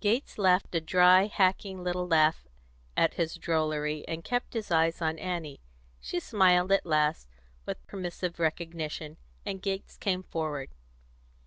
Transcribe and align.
Gates 0.00 0.36
laughed 0.36 0.74
a 0.74 0.80
dry, 0.82 1.24
hacking 1.24 1.82
little 1.82 2.06
laugh 2.06 2.44
at 2.98 3.14
his 3.14 3.36
drollery, 3.36 4.04
and 4.06 4.22
kept 4.22 4.52
his 4.52 4.70
eyes 4.70 5.00
on 5.00 5.18
Annie. 5.18 5.62
She 6.02 6.20
smiled 6.20 6.70
at 6.70 6.84
last, 6.84 7.30
with 7.64 7.86
permissive 7.86 8.38
recognition, 8.38 9.16
and 9.46 9.62
Gates 9.62 9.96
came 9.96 10.22
forward. 10.22 10.68